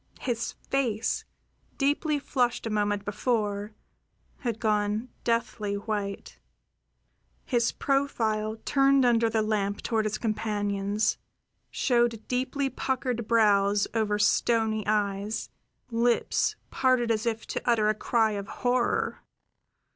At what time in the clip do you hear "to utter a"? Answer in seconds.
17.45-17.93